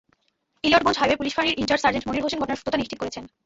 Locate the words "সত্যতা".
2.59-2.77